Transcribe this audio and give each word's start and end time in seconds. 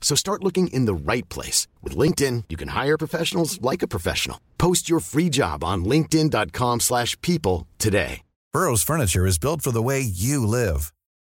So 0.00 0.16
start 0.16 0.42
looking 0.42 0.66
in 0.68 0.86
the 0.86 0.94
right 1.12 1.28
place. 1.28 1.68
With 1.82 1.94
LinkedIn, 1.96 2.44
you 2.48 2.56
can 2.56 2.68
hire 2.68 2.98
professionals 2.98 3.62
like 3.62 3.82
a 3.84 3.88
professional. 3.88 4.40
Post 4.58 4.90
your 4.90 4.98
free 4.98 5.28
job 5.28 5.62
on 5.62 5.84
linkedin.com 5.84 6.80
slash 6.80 7.16
people 7.20 7.68
today. 7.78 8.22
Burrow's 8.52 8.82
furniture 8.82 9.26
is 9.26 9.38
built 9.38 9.62
for 9.62 9.70
the 9.70 9.80
way 9.80 10.00
you 10.00 10.44
live. 10.44 10.92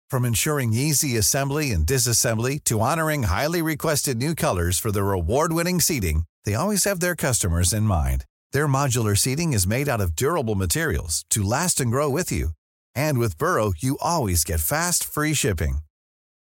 From 0.08 0.24
ensuring 0.24 0.72
easy 0.72 1.18
assembly 1.18 1.70
and 1.72 1.86
disassembly 1.86 2.62
to 2.64 2.80
honoring 2.80 3.24
highly 3.24 3.60
requested 3.60 4.16
new 4.16 4.34
colors 4.34 4.78
for 4.78 4.90
their 4.90 5.12
award-winning 5.12 5.78
seating, 5.80 6.24
they 6.44 6.54
always 6.54 6.84
have 6.84 7.00
their 7.00 7.14
customers 7.14 7.74
in 7.74 7.82
mind. 7.82 8.24
Their 8.52 8.66
modular 8.66 9.16
seating 9.16 9.52
is 9.52 9.66
made 9.66 9.90
out 9.90 10.00
of 10.00 10.16
durable 10.16 10.54
materials 10.54 11.26
to 11.30 11.42
last 11.42 11.80
and 11.80 11.90
grow 11.90 12.08
with 12.08 12.32
you. 12.32 12.52
And 12.94 13.18
with 13.18 13.36
Burrow, 13.36 13.74
you 13.78 13.98
always 14.00 14.42
get 14.42 14.60
fast, 14.60 15.04
free 15.04 15.34
shipping. 15.34 15.80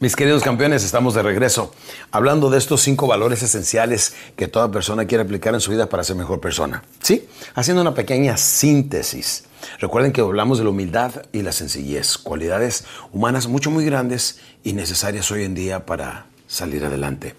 Mis 0.00 0.16
queridos 0.16 0.42
campeones, 0.42 0.82
estamos 0.82 1.12
de 1.12 1.22
regreso 1.22 1.74
hablando 2.10 2.48
de 2.48 2.56
estos 2.56 2.80
cinco 2.80 3.06
valores 3.06 3.42
esenciales 3.42 4.14
que 4.34 4.48
toda 4.48 4.70
persona 4.70 5.04
quiere 5.04 5.24
aplicar 5.24 5.52
en 5.52 5.60
su 5.60 5.72
vida 5.72 5.90
para 5.90 6.04
ser 6.04 6.16
mejor 6.16 6.40
persona. 6.40 6.82
¿Sí? 7.02 7.28
Haciendo 7.54 7.82
una 7.82 7.92
pequeña 7.92 8.38
síntesis. 8.38 9.44
Recuerden 9.78 10.12
que 10.12 10.22
hablamos 10.22 10.56
de 10.56 10.64
la 10.64 10.70
humildad 10.70 11.26
y 11.32 11.42
la 11.42 11.52
sencillez, 11.52 12.16
cualidades 12.16 12.86
humanas 13.12 13.46
mucho 13.46 13.70
muy 13.70 13.84
grandes 13.84 14.40
y 14.64 14.72
necesarias 14.72 15.30
hoy 15.32 15.44
en 15.44 15.54
día 15.54 15.84
para 15.84 16.24
salir 16.46 16.82
adelante. 16.82 17.34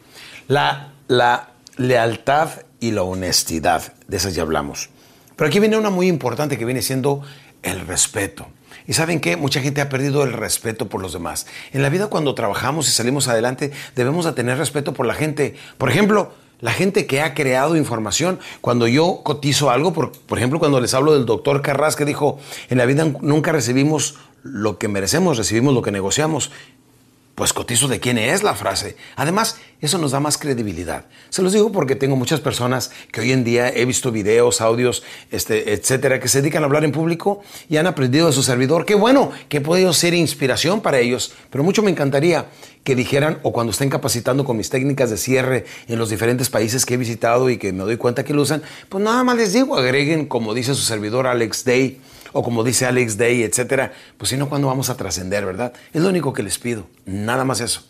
La, 0.48 0.94
la 1.08 1.54
lealtad 1.78 2.50
y 2.80 2.92
la 2.92 3.02
honestidad, 3.02 3.92
de 4.08 4.18
esas 4.18 4.36
ya 4.36 4.44
hablamos. 4.44 4.90
Pero 5.36 5.48
aquí 5.48 5.60
viene 5.60 5.80
una 5.80 5.90
muy 5.90 6.08
importante 6.08 6.60
que 6.60 6.66
viene 6.66 6.84
siendo 6.84 7.24
el 7.64 7.88
respeto. 7.88 8.46
Y 8.88 8.94
saben 8.94 9.20
qué, 9.20 9.38
mucha 9.38 9.62
gente 9.62 9.82
ha 9.82 9.90
perdido 9.90 10.24
el 10.24 10.34
respeto 10.34 10.88
por 10.88 11.02
los 11.02 11.14
demás. 11.14 11.48
En 11.74 11.82
la 11.82 11.90
vida 11.90 12.08
cuando 12.08 12.36
trabajamos 12.36 12.88
y 12.88 12.92
salimos 12.92 13.28
adelante 13.28 13.72
debemos 13.96 14.26
de 14.26 14.34
tener 14.34 14.58
respeto 14.58 14.94
por 14.94 15.06
la 15.06 15.14
gente. 15.14 15.56
Por 15.78 15.90
ejemplo, 15.90 16.34
la 16.62 16.72
gente 16.72 17.08
que 17.08 17.22
ha 17.22 17.34
creado 17.34 17.76
información. 17.76 18.40
Cuando 18.62 18.88
yo 18.88 19.22
cotizo 19.24 19.70
algo, 19.70 19.94
por, 19.94 20.12
por 20.12 20.38
ejemplo, 20.38 20.60
cuando 20.60 20.80
les 20.80 20.94
hablo 20.94 21.14
del 21.14 21.26
doctor 21.26 21.62
Carras 21.62 21.96
que 21.96 22.06
dijo, 22.06 22.40
en 22.70 22.78
la 22.78 22.86
vida 22.86 23.06
nunca 23.22 23.52
recibimos 23.52 24.16
lo 24.44 24.78
que 24.78 24.88
merecemos, 24.88 25.38
recibimos 25.38 25.74
lo 25.74 25.82
que 25.82 25.92
negociamos. 25.92 26.52
Pues 27.36 27.54
cotizo 27.54 27.88
de 27.88 28.00
quién 28.00 28.18
es 28.18 28.44
la 28.44 28.56
frase. 28.56 28.98
Además, 29.16 29.58
eso 29.80 29.98
nos 29.98 30.12
da 30.12 30.20
más 30.20 30.38
credibilidad. 30.38 31.06
Se 31.30 31.42
los 31.42 31.54
digo 31.54 31.72
porque 31.72 31.96
tengo 31.96 32.16
muchas 32.16 32.40
personas 32.40 32.92
que 33.12 33.22
hoy 33.22 33.32
en 33.32 33.44
día 33.44 33.70
he 33.70 33.86
visto 33.86 34.12
videos, 34.12 34.62
audios, 34.62 35.02
este, 35.32 35.74
etcétera, 35.74 36.20
que 36.20 36.28
se 36.28 36.42
dedican 36.42 36.62
a 36.62 36.66
hablar 36.68 36.84
en 36.84 36.92
público 36.92 37.42
y 37.70 37.78
han 37.78 37.88
aprendido 37.88 38.28
de 38.28 38.34
su 38.34 38.44
servidor. 38.44 38.86
Qué 38.86 38.96
bueno 38.96 39.32
que 39.50 39.58
he 39.58 39.62
podido 39.62 39.94
ser 39.94 40.14
inspiración 40.14 40.82
para 40.82 41.00
ellos, 41.00 41.34
pero 41.50 41.64
mucho 41.64 41.82
me 41.82 41.90
encantaría 41.90 42.48
que 42.84 42.96
dijeran, 42.96 43.40
o 43.44 43.52
cuando 43.52 43.72
estén 43.72 43.90
capacitando 43.90 44.44
con 44.44 44.58
mis 44.58 44.70
técnicas 44.70 45.10
de 45.10 45.18
cierre 45.18 45.66
en 45.88 45.98
los 45.98 46.10
diferentes 46.10 46.50
países 46.50 46.86
que 46.86 46.96
he 46.96 46.98
visitado 46.98 47.50
y 47.50 47.58
que 47.58 47.72
me 47.74 47.84
doy 47.84 47.98
cuenta 47.98 48.24
que 48.24 48.34
lo 48.34 48.42
usan, 48.42 48.62
pues 48.90 49.04
nada 49.04 49.24
más 49.24 49.38
les 49.38 49.54
digo, 49.54 49.78
agreguen, 49.78 50.26
como 50.26 50.54
dice 50.54 50.76
su 50.76 50.82
servidor 50.82 51.28
Alex 51.28 51.64
Day, 51.64 52.02
o 52.34 52.44
como 52.44 52.64
dice 52.64 52.86
Alex 52.86 53.18
Day, 53.18 53.44
etcétera, 53.44 53.94
pues 54.18 54.30
si 54.30 54.38
no, 54.38 54.50
¿cuándo 54.50 54.68
vamos 54.68 54.90
a 54.90 54.98
trascender, 54.98 55.46
verdad? 55.46 55.74
Es 55.94 56.02
lo 56.02 56.10
único 56.10 56.34
que 56.34 56.44
les 56.44 56.60
pido, 56.60 56.88
nada 57.06 57.44
más 57.44 57.62
eso. 57.62 57.84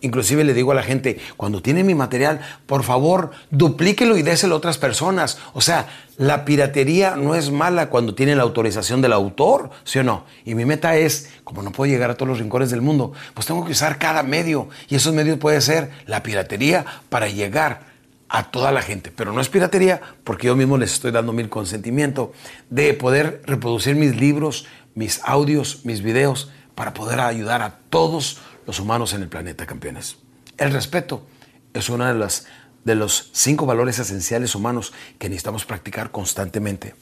Inclusive 0.00 0.44
le 0.44 0.54
digo 0.54 0.72
a 0.72 0.74
la 0.74 0.82
gente, 0.82 1.18
cuando 1.36 1.60
tienen 1.60 1.86
mi 1.86 1.94
material, 1.94 2.40
por 2.66 2.84
favor, 2.84 3.32
duplíquelo 3.50 4.16
y 4.16 4.22
déselo 4.22 4.54
a 4.54 4.58
otras 4.58 4.78
personas. 4.78 5.38
O 5.54 5.60
sea, 5.60 5.88
la 6.16 6.44
piratería 6.44 7.16
no 7.16 7.34
es 7.34 7.50
mala 7.50 7.90
cuando 7.90 8.14
tiene 8.14 8.36
la 8.36 8.44
autorización 8.44 9.02
del 9.02 9.12
autor, 9.12 9.70
¿sí 9.84 9.98
o 9.98 10.04
no? 10.04 10.24
Y 10.44 10.54
mi 10.54 10.64
meta 10.64 10.96
es, 10.96 11.30
como 11.42 11.62
no 11.62 11.72
puedo 11.72 11.90
llegar 11.90 12.10
a 12.10 12.14
todos 12.14 12.28
los 12.28 12.38
rincones 12.38 12.70
del 12.70 12.80
mundo, 12.80 13.12
pues 13.34 13.46
tengo 13.46 13.64
que 13.64 13.72
usar 13.72 13.98
cada 13.98 14.22
medio. 14.22 14.68
Y 14.88 14.94
esos 14.94 15.12
medios 15.12 15.38
puede 15.38 15.60
ser 15.60 15.90
la 16.06 16.22
piratería 16.22 16.84
para 17.08 17.28
llegar 17.28 17.87
a 18.28 18.50
toda 18.50 18.72
la 18.72 18.82
gente, 18.82 19.10
pero 19.14 19.32
no 19.32 19.40
es 19.40 19.48
piratería 19.48 20.00
porque 20.24 20.48
yo 20.48 20.56
mismo 20.56 20.76
les 20.76 20.92
estoy 20.92 21.10
dando 21.10 21.32
mi 21.32 21.46
consentimiento 21.48 22.32
de 22.70 22.94
poder 22.94 23.42
reproducir 23.46 23.96
mis 23.96 24.16
libros, 24.16 24.66
mis 24.94 25.20
audios, 25.24 25.84
mis 25.84 26.02
videos 26.02 26.50
para 26.74 26.94
poder 26.94 27.20
ayudar 27.20 27.62
a 27.62 27.78
todos 27.90 28.38
los 28.66 28.80
humanos 28.80 29.14
en 29.14 29.22
el 29.22 29.28
planeta, 29.28 29.66
campeones. 29.66 30.16
El 30.58 30.72
respeto 30.72 31.26
es 31.72 31.88
uno 31.88 32.06
de, 32.06 32.14
las, 32.14 32.46
de 32.84 32.94
los 32.94 33.30
cinco 33.32 33.66
valores 33.66 33.98
esenciales 33.98 34.54
humanos 34.54 34.92
que 35.18 35.28
necesitamos 35.28 35.64
practicar 35.64 36.10
constantemente. 36.10 36.94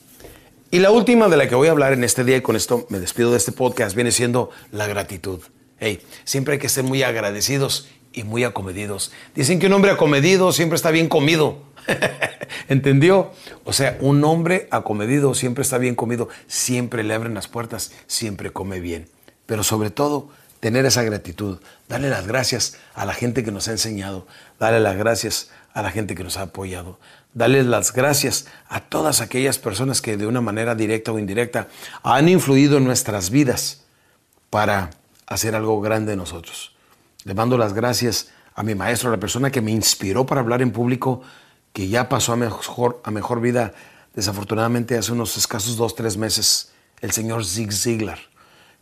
Y 0.70 0.78
la 0.80 0.90
última 0.90 1.28
de 1.28 1.36
la 1.36 1.48
que 1.48 1.54
voy 1.54 1.68
a 1.68 1.72
hablar 1.72 1.92
en 1.92 2.04
este 2.04 2.24
día, 2.24 2.36
y 2.36 2.40
con 2.40 2.56
esto 2.56 2.86
me 2.90 2.98
despido 2.98 3.30
de 3.30 3.38
este 3.38 3.52
podcast, 3.52 3.94
viene 3.94 4.12
siendo 4.12 4.50
la 4.72 4.86
gratitud. 4.86 5.40
Hey, 5.78 6.02
siempre 6.24 6.54
hay 6.54 6.58
que 6.58 6.68
ser 6.68 6.84
muy 6.84 7.02
agradecidos 7.02 7.88
y 8.16 8.24
muy 8.24 8.42
acomedidos. 8.42 9.12
Dicen 9.36 9.60
que 9.60 9.66
un 9.66 9.74
hombre 9.74 9.92
acomedido 9.92 10.50
siempre 10.50 10.74
está 10.74 10.90
bien 10.90 11.08
comido. 11.08 11.58
¿Entendió? 12.68 13.30
O 13.64 13.72
sea, 13.72 13.96
un 14.00 14.24
hombre 14.24 14.66
acomedido 14.72 15.34
siempre 15.34 15.62
está 15.62 15.78
bien 15.78 15.94
comido, 15.94 16.28
siempre 16.48 17.04
le 17.04 17.14
abren 17.14 17.34
las 17.34 17.46
puertas, 17.46 17.92
siempre 18.08 18.50
come 18.50 18.80
bien. 18.80 19.08
Pero 19.44 19.62
sobre 19.62 19.90
todo, 19.90 20.30
tener 20.60 20.86
esa 20.86 21.02
gratitud, 21.02 21.58
darle 21.88 22.08
las 22.08 22.26
gracias 22.26 22.78
a 22.94 23.04
la 23.04 23.12
gente 23.12 23.44
que 23.44 23.52
nos 23.52 23.68
ha 23.68 23.72
enseñado, 23.72 24.26
darle 24.58 24.80
las 24.80 24.96
gracias 24.96 25.50
a 25.74 25.82
la 25.82 25.90
gente 25.90 26.14
que 26.14 26.24
nos 26.24 26.38
ha 26.38 26.42
apoyado, 26.42 26.98
darle 27.34 27.62
las 27.62 27.92
gracias 27.92 28.46
a 28.68 28.80
todas 28.80 29.20
aquellas 29.20 29.58
personas 29.58 30.00
que 30.00 30.16
de 30.16 30.26
una 30.26 30.40
manera 30.40 30.74
directa 30.74 31.12
o 31.12 31.18
indirecta 31.18 31.68
han 32.02 32.30
influido 32.30 32.78
en 32.78 32.84
nuestras 32.84 33.28
vidas 33.28 33.84
para 34.48 34.90
hacer 35.26 35.54
algo 35.54 35.80
grande 35.82 36.12
de 36.12 36.16
nosotros. 36.16 36.75
Le 37.26 37.34
mando 37.34 37.58
las 37.58 37.72
gracias 37.72 38.28
a 38.54 38.62
mi 38.62 38.76
maestro, 38.76 39.08
a 39.08 39.12
la 39.12 39.18
persona 39.18 39.50
que 39.50 39.60
me 39.60 39.72
inspiró 39.72 40.24
para 40.24 40.42
hablar 40.42 40.62
en 40.62 40.70
público, 40.70 41.22
que 41.72 41.88
ya 41.88 42.08
pasó 42.08 42.32
a 42.32 42.36
mejor, 42.36 43.40
vida, 43.40 43.74
desafortunadamente 44.14 44.96
hace 44.96 45.10
unos 45.10 45.36
escasos 45.36 45.76
dos, 45.76 45.96
tres 45.96 46.16
meses, 46.16 46.70
el 47.00 47.10
señor 47.10 47.44
Zig 47.44 47.72
Ziglar, 47.72 48.20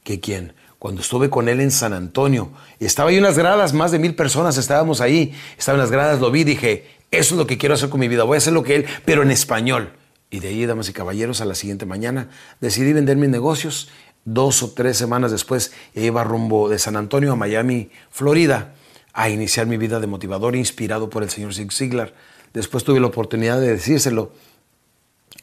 que 0.02 0.20
quien, 0.20 0.52
cuando 0.78 1.00
estuve 1.00 1.30
con 1.30 1.48
él 1.48 1.58
en 1.58 1.70
San 1.70 1.94
Antonio, 1.94 2.50
estaba 2.80 3.08
ahí 3.08 3.16
unas 3.16 3.38
gradas, 3.38 3.72
más 3.72 3.92
de 3.92 3.98
mil 3.98 4.14
personas 4.14 4.58
estábamos 4.58 5.00
ahí, 5.00 5.34
estaban 5.56 5.80
las 5.80 5.90
gradas, 5.90 6.20
lo 6.20 6.30
vi, 6.30 6.44
dije, 6.44 6.98
eso 7.10 7.34
es 7.34 7.38
lo 7.38 7.46
que 7.46 7.56
quiero 7.56 7.74
hacer 7.74 7.88
con 7.88 7.98
mi 7.98 8.08
vida, 8.08 8.24
voy 8.24 8.34
a 8.34 8.38
hacer 8.38 8.52
lo 8.52 8.62
que 8.62 8.76
él, 8.76 8.86
pero 9.06 9.22
en 9.22 9.30
español. 9.30 9.94
Y 10.28 10.40
de 10.40 10.48
ahí, 10.48 10.66
damas 10.66 10.88
y 10.90 10.92
caballeros, 10.92 11.40
a 11.40 11.46
la 11.46 11.54
siguiente 11.54 11.86
mañana 11.86 12.28
decidí 12.60 12.92
vender 12.92 13.16
mis 13.16 13.30
negocios 13.30 13.88
dos 14.24 14.62
o 14.62 14.70
tres 14.70 14.96
semanas 14.96 15.30
después 15.30 15.72
iba 15.94 16.24
rumbo 16.24 16.68
de 16.68 16.78
San 16.78 16.96
Antonio 16.96 17.32
a 17.32 17.36
Miami, 17.36 17.90
Florida, 18.10 18.74
a 19.12 19.28
iniciar 19.28 19.66
mi 19.66 19.76
vida 19.76 20.00
de 20.00 20.06
motivador 20.06 20.56
inspirado 20.56 21.08
por 21.10 21.22
el 21.22 21.30
señor 21.30 21.54
Zig 21.54 21.72
Ziglar. 21.72 22.14
Después 22.52 22.84
tuve 22.84 23.00
la 23.00 23.06
oportunidad 23.06 23.60
de 23.60 23.72
decírselo 23.72 24.32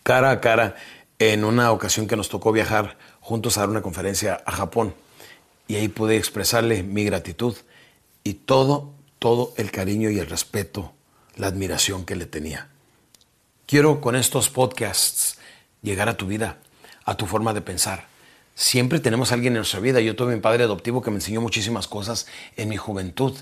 cara 0.04 0.32
a 0.32 0.42
cara 0.42 0.76
en 1.20 1.44
una 1.44 1.72
ocasión 1.72 2.08
que 2.08 2.16
nos 2.16 2.30
tocó 2.30 2.52
viajar 2.52 2.98
juntos 3.20 3.58
a 3.58 3.62
dar 3.62 3.70
una 3.70 3.82
conferencia 3.82 4.42
a 4.46 4.52
Japón. 4.52 4.94
Y 5.68 5.76
ahí 5.76 5.88
pude 5.88 6.18
expresarle 6.18 6.84
mi 6.84 7.06
gratitud 7.06 7.56
y 8.24 8.34
todo, 8.34 8.94
todo 9.20 9.54
el 9.58 9.72
cariño 9.72 10.10
y 10.10 10.20
el 10.20 10.28
respeto, 10.28 10.94
la 11.36 11.48
admiración 11.48 12.06
que 12.06 12.16
le 12.16 12.26
tenía. 12.26 12.70
Quiero 13.68 14.02
con 14.02 14.16
estos 14.16 14.50
podcasts 14.50 15.38
llegar 15.82 16.10
a 16.10 16.18
tu 16.18 16.28
vida 16.28 16.58
a 17.06 17.16
tu 17.16 17.26
forma 17.26 17.54
de 17.54 17.62
pensar. 17.62 18.11
Siempre 18.56 19.00
tenemos 19.00 19.32
a 19.32 19.36
alguien 19.36 19.54
en 19.54 19.58
nuestra 19.60 19.80
vida. 19.80 20.02
Yo 20.02 20.16
tuve 20.16 20.36
mi 20.36 20.42
padre 20.42 20.64
adoptivo 20.64 21.02
que 21.02 21.10
me 21.10 21.18
enseñó 21.18 21.42
muchísimas 21.42 21.88
cosas 21.88 22.28
en 22.58 22.70
mi 22.70 22.78
juventud. 22.78 23.34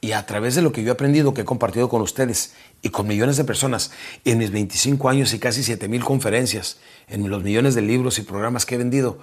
Y 0.00 0.12
a 0.12 0.26
través 0.26 0.54
de 0.54 0.62
lo 0.62 0.72
que 0.72 0.82
yo 0.82 0.90
he 0.90 0.92
aprendido, 0.92 1.34
que 1.34 1.40
he 1.40 1.44
compartido 1.44 1.88
con 1.88 2.02
ustedes 2.02 2.54
y 2.82 2.90
con 2.90 3.08
millones 3.08 3.36
de 3.36 3.44
personas, 3.44 3.90
en 4.24 4.38
mis 4.38 4.52
25 4.52 5.08
años 5.08 5.34
y 5.34 5.40
casi 5.40 5.64
7 5.64 5.88
mil 5.88 6.04
conferencias, 6.04 6.78
en 7.08 7.28
los 7.28 7.42
millones 7.42 7.74
de 7.74 7.82
libros 7.82 8.18
y 8.18 8.22
programas 8.22 8.64
que 8.64 8.76
he 8.76 8.78
vendido, 8.78 9.18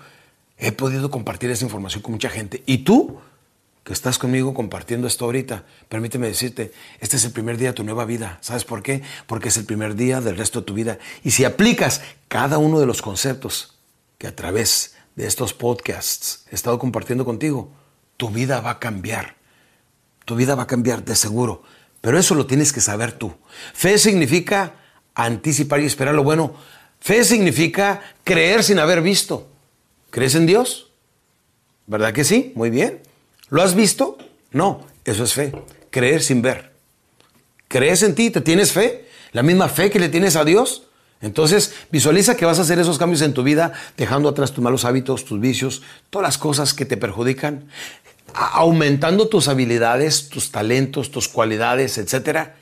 he 0.58 0.74
podido 0.74 1.10
compartir 1.10 1.50
esa 1.50 1.64
información 1.64 2.02
con 2.02 2.12
mucha 2.12 2.30
gente. 2.30 2.62
Y 2.66 2.80
tú, 2.80 3.20
que 3.86 3.94
estás 3.94 4.18
conmigo 4.18 4.54
compartiendo 4.54 5.08
esto 5.08 5.26
ahorita, 5.26 5.64
permíteme 5.88 6.28
decirte, 6.28 6.74
este 7.00 7.16
es 7.16 7.24
el 7.24 7.32
primer 7.32 7.58
día 7.58 7.70
de 7.70 7.76
tu 7.76 7.86
nueva 7.86 8.04
vida. 8.04 8.38
¿Sabes 8.42 8.66
por 8.66 8.84
qué? 8.84 9.02
Porque 9.28 9.50
es 9.50 9.58
el 9.58 9.66
primer 9.66 9.96
día 9.96 10.20
del 10.20 10.36
resto 10.36 10.60
de 10.60 10.66
tu 10.66 10.74
vida. 10.74 11.00
Y 11.24 11.32
si 11.32 11.46
aplicas 11.46 12.02
cada 12.28 12.58
uno 12.58 12.82
de 12.82 12.86
los 12.86 13.02
conceptos 13.02 13.76
que 14.18 14.28
a 14.28 14.36
través 14.36 14.95
de 15.16 15.28
estos 15.28 15.54
podcasts 15.54 16.46
he 16.52 16.56
estado 16.56 16.78
compartiendo 16.80 17.26
contigo, 17.26 17.72
tu 18.18 18.30
vida 18.30 18.62
va 18.62 18.72
a 18.72 18.80
cambiar 18.80 19.36
tu 20.26 20.36
vida 20.36 20.56
va 20.56 20.64
a 20.64 20.68
cambiar 20.68 21.06
de 21.06 21.16
seguro. 21.16 21.64
Pero 22.02 22.20
eso 22.20 22.36
lo 22.36 22.46
tienes 22.46 22.74
que 22.74 22.82
saber 22.82 23.14
tú. 23.14 23.34
Fe 23.74 23.98
significa 23.98 24.74
anticipar 25.14 25.80
y 25.80 25.86
esperar 25.86 26.14
lo 26.14 26.24
bueno. 26.24 26.56
Fe 27.00 27.24
significa 27.24 28.02
creer 28.24 28.64
sin 28.64 28.80
haber 28.80 29.02
visto. 29.02 29.48
¿Crees 30.10 30.36
en 30.36 30.46
Dios? 30.46 30.92
¿Verdad 31.88 32.14
que 32.14 32.24
sí? 32.24 32.52
Muy 32.56 32.70
bien. 32.70 33.02
¿Lo 33.50 33.62
has 33.62 33.76
visto? 33.76 34.18
No, 34.52 34.86
eso 35.04 35.24
es 35.24 35.34
fe. 35.34 35.52
Creer 35.92 36.22
sin 36.22 36.42
ver. 36.42 36.74
¿Crees 37.68 38.04
en 38.04 38.16
ti? 38.16 38.32
¿Te 38.32 38.42
tienes 38.42 38.72
fe? 38.72 39.08
¿La 39.32 39.44
misma 39.44 39.70
fe 39.70 39.90
que 39.90 40.00
le 40.00 40.10
tienes 40.10 40.36
a 40.36 40.46
Dios? 40.46 40.85
Entonces 41.22 41.74
visualiza 41.92 42.36
que 42.36 42.46
vas 42.46 42.60
a 42.60 42.64
hacer 42.64 42.80
esos 42.80 42.98
cambios 42.98 43.22
en 43.22 43.34
tu 43.34 43.44
vida, 43.44 43.74
dejando 43.98 44.30
atrás 44.30 44.52
tus 44.52 44.64
malos 44.64 44.86
hábitos, 44.86 45.26
tus 45.26 45.40
vicios, 45.40 45.82
todas 46.10 46.28
las 46.28 46.38
cosas 46.38 46.74
que 46.74 46.86
te 46.86 46.98
perjudican 46.98 47.66
aumentando 48.36 49.28
tus 49.28 49.48
habilidades, 49.48 50.30
tus 50.30 50.52
talentos, 50.52 51.12
tus 51.12 51.28
cualidades, 51.30 51.98
etcétera, 51.98 52.56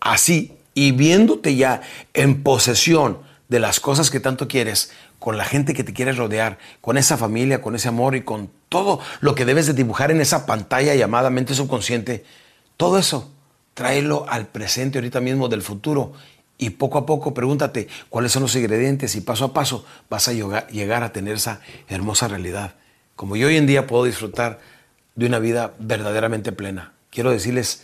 así 0.00 0.56
y 0.74 0.92
viéndote 0.92 1.56
ya 1.56 1.82
en 2.14 2.42
posesión 2.42 3.18
de 3.48 3.58
las 3.58 3.80
cosas 3.80 4.10
que 4.10 4.20
tanto 4.20 4.48
quieres, 4.48 4.92
con 5.18 5.36
la 5.36 5.44
gente 5.44 5.74
que 5.74 5.84
te 5.84 5.92
quieres 5.92 6.16
rodear, 6.16 6.58
con 6.80 6.96
esa 6.96 7.16
familia, 7.16 7.60
con 7.60 7.74
ese 7.74 7.88
amor 7.88 8.14
y 8.14 8.22
con 8.22 8.50
todo 8.68 9.00
lo 9.20 9.34
que 9.34 9.44
debes 9.44 9.66
de 9.66 9.74
dibujar 9.74 10.10
en 10.10 10.20
esa 10.20 10.46
pantalla 10.46 10.94
llamada 10.94 11.30
mente 11.30 11.54
subconsciente, 11.54 12.24
todo 12.76 12.98
eso, 12.98 13.30
tráelo 13.74 14.26
al 14.28 14.46
presente 14.46 14.98
ahorita 14.98 15.20
mismo 15.20 15.48
del 15.48 15.62
futuro 15.62 16.12
y 16.60 16.70
poco 16.70 16.98
a 16.98 17.06
poco 17.06 17.34
pregúntate 17.34 17.88
cuáles 18.08 18.32
son 18.32 18.42
los 18.42 18.54
ingredientes 18.54 19.16
y 19.16 19.20
paso 19.22 19.46
a 19.46 19.52
paso 19.52 19.84
vas 20.08 20.28
a 20.28 20.32
llegar 20.32 21.02
a 21.02 21.12
tener 21.12 21.36
esa 21.36 21.60
hermosa 21.88 22.28
realidad 22.28 22.74
como 23.20 23.36
yo 23.36 23.48
hoy 23.48 23.58
en 23.58 23.66
día 23.66 23.86
puedo 23.86 24.04
disfrutar 24.04 24.60
de 25.14 25.26
una 25.26 25.38
vida 25.38 25.74
verdaderamente 25.78 26.52
plena. 26.52 26.94
Quiero 27.10 27.30
decirles 27.30 27.82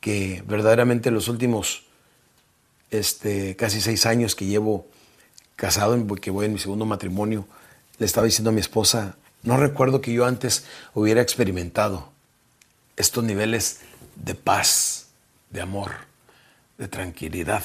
que 0.00 0.44
verdaderamente 0.46 1.10
los 1.10 1.28
últimos 1.28 1.84
este, 2.90 3.56
casi 3.56 3.80
seis 3.80 4.04
años 4.04 4.34
que 4.34 4.44
llevo 4.44 4.86
casado, 5.56 5.96
que 6.16 6.30
voy 6.30 6.44
en 6.44 6.52
mi 6.52 6.58
segundo 6.58 6.84
matrimonio, 6.84 7.48
le 7.96 8.04
estaba 8.04 8.26
diciendo 8.26 8.50
a 8.50 8.52
mi 8.52 8.60
esposa, 8.60 9.16
no 9.42 9.56
recuerdo 9.56 10.02
que 10.02 10.12
yo 10.12 10.26
antes 10.26 10.66
hubiera 10.92 11.22
experimentado 11.22 12.12
estos 12.98 13.24
niveles 13.24 13.80
de 14.16 14.34
paz, 14.34 15.06
de 15.48 15.62
amor, 15.62 15.92
de 16.76 16.88
tranquilidad, 16.88 17.64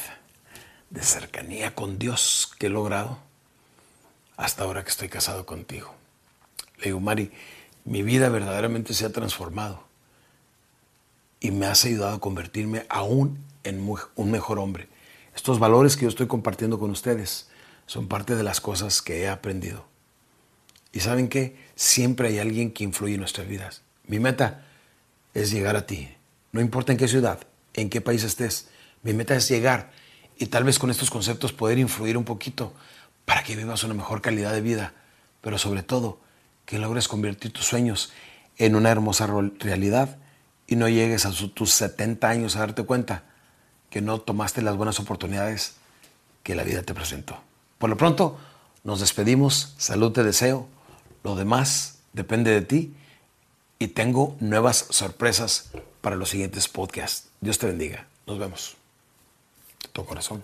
de 0.90 1.04
cercanía 1.04 1.76
con 1.76 2.00
Dios 2.00 2.52
que 2.58 2.68
he 2.68 2.70
logrado 2.70 3.20
hasta 4.38 4.64
ahora 4.64 4.84
que 4.84 4.90
estoy 4.90 5.10
casado 5.10 5.46
contigo. 5.46 5.94
Le 6.78 6.86
digo, 6.86 7.00
Mari, 7.00 7.32
mi 7.86 8.04
vida 8.04 8.30
verdaderamente 8.30 8.94
se 8.94 9.06
ha 9.06 9.12
transformado 9.12 9.84
y 11.40 11.52
me 11.52 11.66
has 11.66 11.86
ayudado 11.86 12.16
a 12.16 12.20
convertirme 12.20 12.86
aún 12.90 13.44
en 13.64 13.88
un 14.16 14.32
mejor 14.32 14.60
hombre. 14.60 14.88
Estos 15.36 15.60
valores 15.60 15.96
que 15.96 16.04
yo 16.04 16.10
estoy 16.10 16.28
compartiendo 16.28 16.80
con 16.80 16.92
ustedes 16.92 17.50
son 17.86 18.08
parte 18.08 18.36
de 18.36 18.44
las 18.44 18.62
cosas 18.62 19.02
que 19.02 19.22
he 19.22 19.30
aprendido. 19.30 19.86
Y 20.92 21.02
saben 21.02 21.30
que 21.30 21.56
siempre 21.76 22.30
hay 22.30 22.40
alguien 22.40 22.72
que 22.72 22.84
influye 22.84 23.14
en 23.14 23.20
nuestras 23.20 23.48
vidas. 23.48 23.84
Mi 24.06 24.20
meta 24.20 24.66
es 25.34 25.52
llegar 25.52 25.76
a 25.76 25.86
ti. 25.86 26.10
No 26.52 26.62
importa 26.62 26.92
en 26.92 26.98
qué 26.98 27.08
ciudad, 27.08 27.40
en 27.74 27.90
qué 27.90 28.02
país 28.02 28.24
estés. 28.24 28.70
Mi 29.04 29.14
meta 29.14 29.36
es 29.36 29.48
llegar 29.48 29.92
y 30.40 30.48
tal 30.48 30.64
vez 30.64 30.80
con 30.80 30.90
estos 30.90 31.12
conceptos 31.12 31.54
poder 31.54 31.78
influir 31.78 32.18
un 32.18 32.24
poquito 32.24 32.74
para 33.26 33.44
que 33.44 33.56
vivas 33.56 33.84
una 33.84 33.94
mejor 33.94 34.22
calidad 34.22 34.54
de 34.54 34.62
vida. 34.62 34.94
Pero 35.42 35.58
sobre 35.58 35.84
todo, 35.84 36.20
que 36.66 36.80
logres 36.80 37.08
convertir 37.08 37.52
tus 37.52 37.66
sueños 37.66 38.12
en 38.58 38.76
una 38.76 38.90
hermosa 38.90 39.28
realidad 39.60 40.18
y 40.66 40.78
no 40.78 40.88
llegues 40.88 41.26
a 41.26 41.32
tus 41.32 41.72
70 41.72 42.28
años 42.30 42.56
a 42.56 42.60
darte 42.60 42.84
cuenta 42.84 43.24
que 43.90 44.02
no 44.02 44.20
tomaste 44.20 44.62
las 44.62 44.78
buenas 44.78 45.00
oportunidades 45.00 45.76
que 46.44 46.56
la 46.56 46.64
vida 46.64 46.84
te 46.84 46.94
presentó. 46.94 47.38
Por 47.78 47.90
lo 47.90 47.98
pronto, 47.98 48.40
nos 48.84 49.02
despedimos, 49.02 49.74
salud 49.78 50.12
te 50.12 50.24
deseo, 50.24 50.68
lo 51.24 51.36
demás 51.36 52.00
depende 52.14 52.52
de 52.52 52.62
ti 52.62 52.94
y 53.78 53.90
tengo 53.90 54.38
nuevas 54.40 54.86
sorpresas 54.90 55.72
para 56.02 56.16
los 56.16 56.30
siguientes 56.30 56.68
podcasts. 56.68 57.30
Dios 57.42 57.58
te 57.58 57.68
bendiga. 57.68 58.08
Nos 58.26 58.40
vemos. 58.40 58.79
Todo 59.94 60.06
corazón. 60.06 60.44